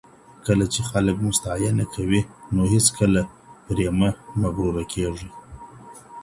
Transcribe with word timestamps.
کله 0.45 0.65
چي 0.73 0.81
خلګ 0.89 1.15
مو 1.23 1.31
ستاینه 1.39 1.85
کوي 1.95 2.21
نو 2.55 2.61
هېڅکله 2.73 3.21
پرې 3.65 3.85
مه 3.99 4.09
مغروره 4.41 4.83
کېږئ. 4.93 5.29